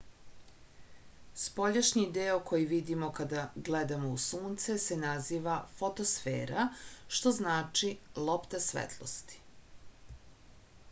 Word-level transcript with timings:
spoljašnji 1.41 2.05
deo 2.13 2.37
koji 2.51 2.63
vidimo 2.71 3.09
kada 3.19 3.43
gledamo 3.67 4.09
u 4.13 4.21
sunce 4.23 4.77
se 4.85 4.97
naziva 5.03 5.57
fotosfera 5.81 6.65
što 7.17 7.33
znači 7.41 7.91
lopta 8.31 8.63
svetlosti 8.69 9.39